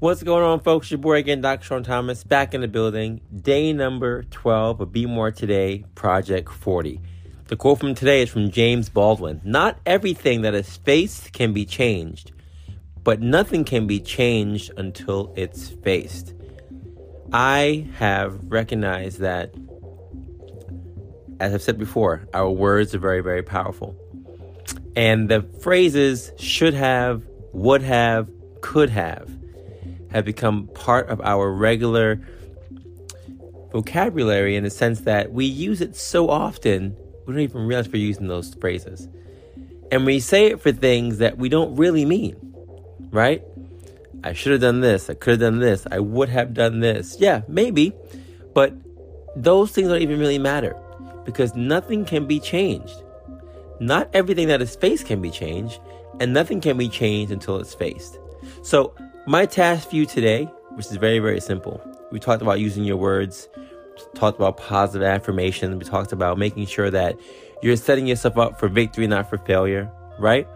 [0.00, 0.92] What's going on, folks?
[0.92, 1.64] Your boy again, Dr.
[1.64, 3.20] Sean Thomas, back in the building.
[3.34, 7.00] Day number 12 of Be More Today, Project 40.
[7.48, 11.64] The quote from today is from James Baldwin Not everything that is faced can be
[11.64, 12.30] changed,
[13.02, 16.32] but nothing can be changed until it's faced.
[17.32, 19.52] I have recognized that,
[21.40, 23.96] as I've said before, our words are very, very powerful.
[24.94, 29.28] And the phrases should have, would have, could have
[30.10, 32.20] have become part of our regular
[33.72, 37.96] vocabulary in the sense that we use it so often, we don't even realize we're
[37.96, 39.08] using those phrases.
[39.90, 42.36] And we say it for things that we don't really mean,
[43.10, 43.42] right?
[44.24, 45.08] I should have done this.
[45.08, 45.86] I could have done this.
[45.90, 47.16] I would have done this.
[47.18, 47.92] Yeah, maybe.
[48.54, 48.74] But
[49.36, 50.76] those things don't even really matter
[51.24, 53.02] because nothing can be changed.
[53.80, 55.78] Not everything that is faced can be changed,
[56.18, 58.18] and nothing can be changed until it's faced.
[58.62, 58.94] So
[59.28, 62.96] my task for you today, which is very, very simple, we talked about using your
[62.96, 63.46] words,
[64.14, 67.14] talked about positive affirmation, we talked about making sure that
[67.60, 70.48] you're setting yourself up for victory, not for failure, right?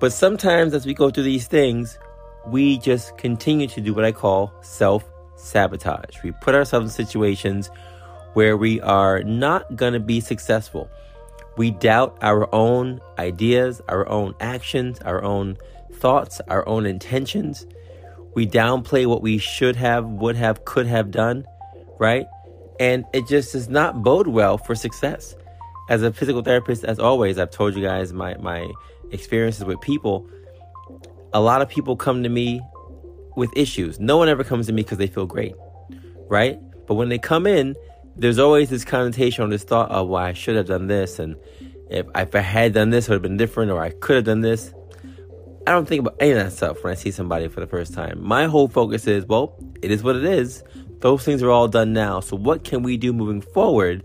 [0.00, 1.96] But sometimes as we go through these things,
[2.44, 5.04] we just continue to do what I call self
[5.36, 6.20] sabotage.
[6.24, 7.70] We put ourselves in situations
[8.32, 10.90] where we are not going to be successful.
[11.56, 15.56] We doubt our own ideas, our own actions, our own
[15.92, 17.64] thoughts, our own intentions.
[18.38, 21.44] We downplay what we should have, would have, could have done,
[21.98, 22.24] right?
[22.78, 25.34] And it just does not bode well for success.
[25.90, 28.70] As a physical therapist, as always, I've told you guys my, my
[29.10, 30.30] experiences with people.
[31.32, 32.60] A lot of people come to me
[33.34, 33.98] with issues.
[33.98, 35.56] No one ever comes to me because they feel great,
[36.28, 36.60] right?
[36.86, 37.74] But when they come in,
[38.14, 41.18] there's always this connotation or this thought of, well, I should have done this.
[41.18, 41.34] And
[41.90, 44.26] if, if I had done this, it would have been different, or I could have
[44.26, 44.72] done this.
[45.68, 47.92] I don't think about any of that stuff when I see somebody for the first
[47.92, 48.26] time.
[48.26, 50.64] My whole focus is, well, it is what it is.
[51.00, 52.20] Those things are all done now.
[52.20, 54.02] So what can we do moving forward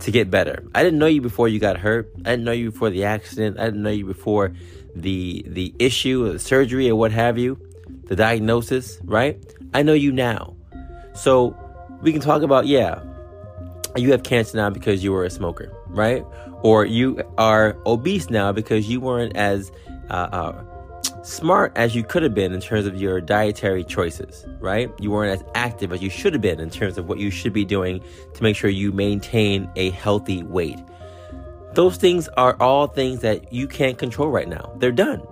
[0.00, 0.64] to get better?
[0.74, 2.10] I didn't know you before you got hurt.
[2.24, 3.60] I didn't know you before the accident.
[3.60, 4.54] I didn't know you before
[4.96, 7.60] the the issue the surgery or what have you,
[8.06, 9.40] the diagnosis, right?
[9.72, 10.56] I know you now.
[11.14, 11.56] So
[12.02, 13.00] we can talk about, yeah,
[13.94, 16.26] you have cancer now because you were a smoker, right?
[16.62, 19.70] Or you are obese now because you weren't as
[20.10, 20.64] uh, uh,
[21.22, 24.90] smart as you could have been in terms of your dietary choices, right?
[24.98, 27.52] You weren't as active as you should have been in terms of what you should
[27.52, 28.02] be doing
[28.34, 30.78] to make sure you maintain a healthy weight.
[31.74, 34.72] Those things are all things that you can't control right now.
[34.76, 35.22] They're done.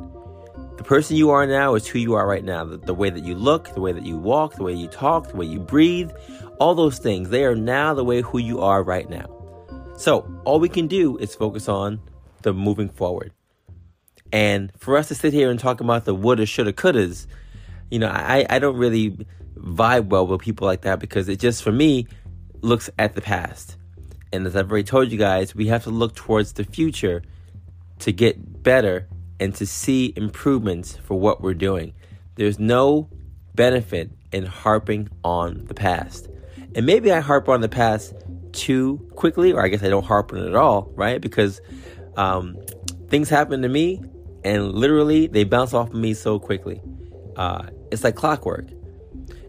[0.76, 2.64] The person you are now is who you are right now.
[2.64, 5.28] The, the, way that you look, the way that you walk, the way you talk,
[5.28, 6.10] the way you breathe,
[6.58, 9.26] all those things, they are now the way who you are right now.
[9.98, 12.00] So, all we can do is focus on
[12.40, 13.32] the moving forward.
[14.32, 17.26] And for us to sit here and talk about the woulda, shoulda, couldas,
[17.90, 21.62] you know, I, I don't really vibe well with people like that because it just,
[21.62, 22.06] for me,
[22.60, 23.76] looks at the past.
[24.32, 27.22] And as I've already told you guys, we have to look towards the future
[28.00, 29.08] to get better
[29.40, 31.94] and to see improvements for what we're doing.
[32.36, 33.08] There's no
[33.54, 36.28] benefit in harping on the past.
[36.74, 38.14] And maybe I harp on the past
[38.52, 41.20] too quickly, or I guess I don't harp on it at all, right?
[41.20, 41.60] Because
[42.16, 42.56] um,
[43.08, 44.00] things happen to me
[44.44, 46.80] and literally they bounce off of me so quickly.
[47.36, 48.66] Uh, it's like clockwork.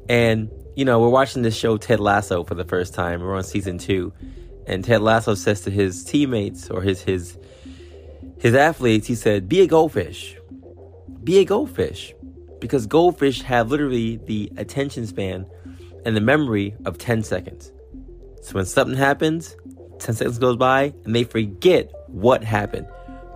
[0.09, 3.21] And you know, we're watching this show Ted Lasso for the first time.
[3.21, 4.13] We're on season two,
[4.65, 7.37] and Ted Lasso says to his teammates or his his
[8.39, 10.37] his athletes, he said, "Be a goldfish.
[11.23, 12.13] Be a goldfish."
[12.59, 15.47] Because goldfish have literally the attention span
[16.05, 17.71] and the memory of 10 seconds.
[18.43, 19.55] So when something happens,
[19.99, 22.87] 10 seconds goes by and they forget what happened.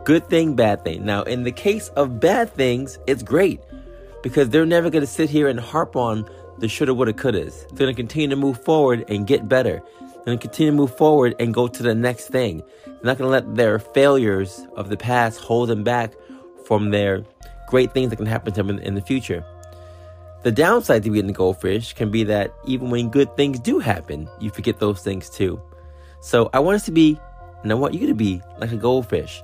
[0.05, 1.03] Good thing, bad thing.
[1.03, 3.59] Now, in the case of bad things, it's great
[4.21, 6.29] because they're never going to sit here and harp on
[6.59, 7.67] the shoulda, woulda, couldas.
[7.69, 9.81] They're going to continue to move forward and get better.
[9.99, 12.61] They're going to continue to move forward and go to the next thing.
[12.85, 16.13] They're not going to let their failures of the past hold them back
[16.67, 17.25] from their
[17.67, 19.43] great things that can happen to them in, in the future.
[20.43, 24.29] The downside to being a goldfish can be that even when good things do happen,
[24.39, 25.59] you forget those things too.
[26.21, 27.19] So I want us to be,
[27.63, 29.41] and I want you to be like a goldfish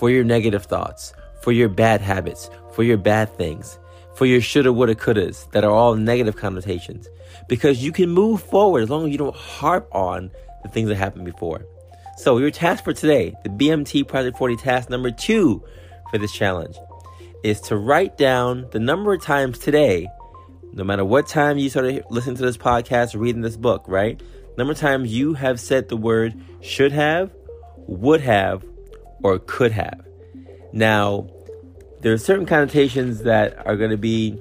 [0.00, 1.12] for your negative thoughts,
[1.42, 3.78] for your bad habits, for your bad things,
[4.14, 7.06] for your shoulda, woulda, couldas that are all negative connotations.
[7.50, 10.30] Because you can move forward as long as you don't harp on
[10.62, 11.66] the things that happened before.
[12.16, 15.62] So your task for today, the BMT Project 40 task number two
[16.10, 16.76] for this challenge,
[17.44, 20.08] is to write down the number of times today,
[20.72, 24.18] no matter what time you started listening to this podcast reading this book, right?
[24.56, 27.30] Number of times you have said the word should have,
[27.86, 28.64] would have,
[29.22, 30.06] or could have.
[30.72, 31.28] Now,
[32.00, 34.38] there are certain connotations that are going to be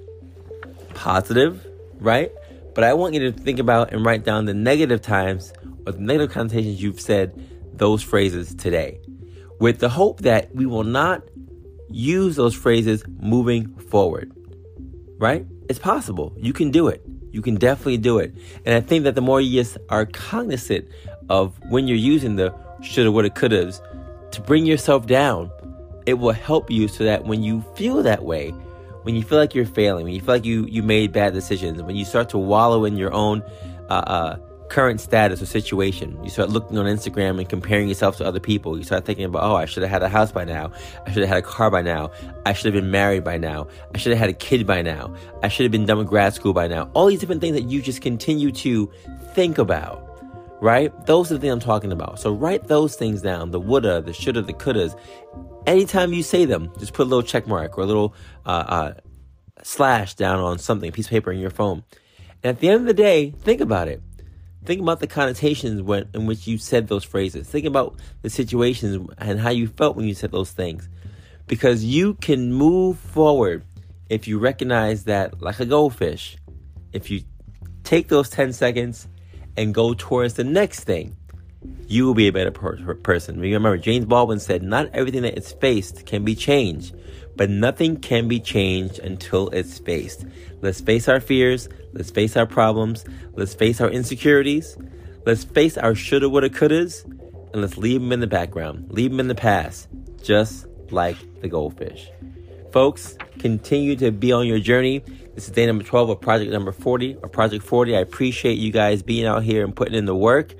[0.93, 1.65] positive,
[1.99, 2.31] right?
[2.75, 5.51] But I want you to think about and write down the negative times
[5.85, 7.33] or the negative connotations you've said
[7.73, 8.99] those phrases today
[9.59, 11.23] with the hope that we will not
[11.89, 14.31] use those phrases moving forward,
[15.17, 15.45] right?
[15.67, 16.33] It's possible.
[16.37, 17.03] You can do it.
[17.31, 18.33] You can definitely do it.
[18.65, 20.87] And I think that the more you just are cognizant
[21.29, 23.29] of when you're using the shoulda, woulda,
[24.31, 25.51] to bring yourself down
[26.09, 28.49] it will help you so that when you feel that way,
[29.03, 31.81] when you feel like you're failing, when you feel like you you made bad decisions,
[31.83, 33.43] when you start to wallow in your own
[33.89, 34.37] uh, uh,
[34.69, 38.75] current status or situation, you start looking on Instagram and comparing yourself to other people.
[38.75, 40.71] You start thinking about, oh, I should have had a house by now.
[41.05, 42.09] I should have had a car by now.
[42.45, 43.67] I should have been married by now.
[43.93, 45.13] I should have had a kid by now.
[45.43, 46.89] I should have been done with grad school by now.
[46.95, 48.91] All these different things that you just continue to
[49.33, 50.08] think about
[50.61, 50.93] right?
[51.05, 52.19] Those are the things I'm talking about.
[52.19, 54.97] So write those things down the woulda, the shoulda, the couldas.
[55.65, 58.13] Anytime you say them, just put a little check mark or a little
[58.45, 58.93] uh, uh,
[59.63, 61.83] slash down on something, piece of paper in your phone.
[62.43, 64.01] And at the end of the day, think about it.
[64.65, 67.47] Think about the connotations when, in which you said those phrases.
[67.47, 70.89] Think about the situations and how you felt when you said those things.
[71.47, 73.63] Because you can move forward
[74.09, 76.37] if you recognize that, like a goldfish,
[76.91, 77.21] if you
[77.83, 79.07] take those 10 seconds
[79.59, 81.17] and go towards the next thing,
[81.85, 83.41] you will be a better per- person.
[83.41, 86.95] Remember, James Baldwin said, Not everything that is faced can be changed,
[87.35, 90.25] but nothing can be changed until it's faced.
[90.61, 93.03] Let's face our fears, let's face our problems,
[93.33, 94.77] let's face our insecurities,
[95.25, 97.03] let's face our shoulda, woulda, couldas,
[97.51, 99.89] and let's leave them in the background, leave them in the past,
[100.23, 102.09] just like the goldfish.
[102.71, 105.03] Folks, continue to be on your journey.
[105.39, 107.95] This is day number 12 of project number 40 or project 40.
[107.95, 110.53] I appreciate you guys being out here and putting in the work.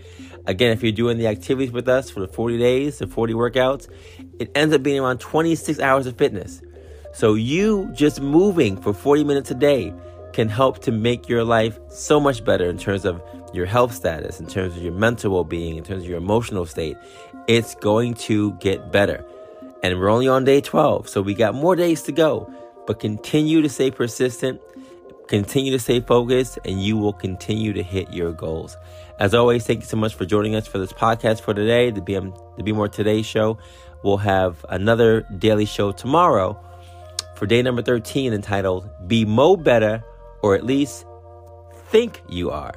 [0.45, 3.89] Again, if you're doing the activities with us for the 40 days, the 40 workouts,
[4.39, 6.61] it ends up being around 26 hours of fitness.
[7.13, 9.93] So you just moving for 40 minutes a day
[10.31, 13.21] can help to make your life so much better in terms of
[13.53, 16.95] your health status, in terms of your mental well-being, in terms of your emotional state.
[17.47, 19.25] It's going to get better.
[19.83, 22.49] And we're only on day 12, so we got more days to go.
[22.89, 24.59] But continue to stay persistent,
[25.27, 28.75] continue to stay focused, and you will continue to hit your goals.
[29.19, 32.01] As always, thank you so much for joining us for this podcast for today, the
[32.01, 33.59] BM, the Be More Today show.
[34.03, 36.59] We'll have another daily show tomorrow
[37.35, 40.03] for day number 13 entitled Be Mo Better,
[40.41, 41.05] or at least
[41.91, 42.73] think you are.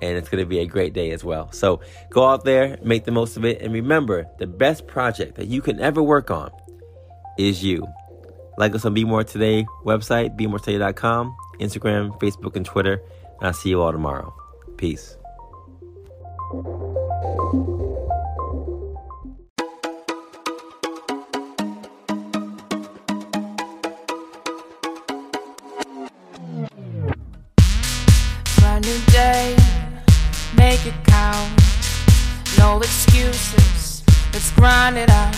[0.00, 1.50] And it's going to be a great day as well.
[1.50, 1.80] So
[2.10, 5.60] go out there, make the most of it, and remember the best project that you
[5.60, 6.52] can ever work on
[7.36, 7.84] is you.
[8.58, 13.02] Like us on Be More Today website, BeMoreToday.com, Instagram, Facebook, and Twitter.
[13.38, 14.34] And I'll see you all tomorrow.
[14.76, 15.16] Peace.
[28.76, 29.56] New day,
[30.54, 31.50] make it count.
[32.56, 35.34] No excuses, let's grind it out.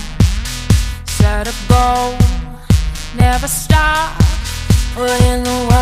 [1.06, 2.27] Set a goal
[3.18, 4.16] Never stop,
[4.94, 5.77] put in the work,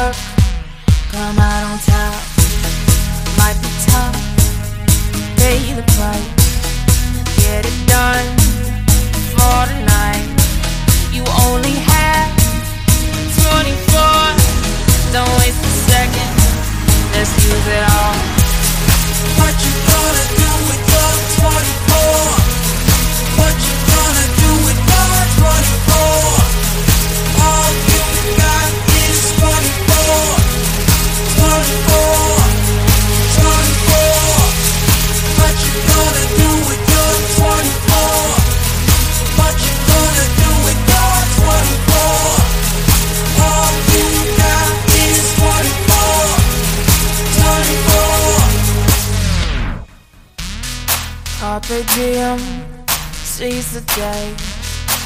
[53.67, 54.35] seize the day.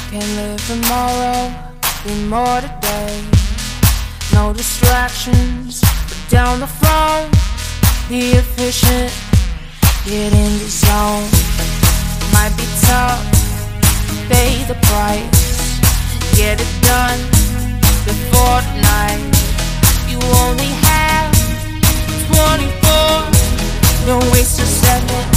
[0.09, 1.53] Can't live tomorrow,
[2.03, 3.23] be more today.
[4.33, 7.29] No distractions, put down the phone.
[8.09, 9.11] Be efficient,
[10.05, 11.29] get in the zone.
[12.33, 13.23] Might be tough,
[14.29, 15.79] pay the price.
[16.35, 17.19] Get it done
[18.05, 18.61] before
[18.93, 19.21] night.
[20.09, 21.31] You only have
[22.27, 25.31] 24, don't waste a second.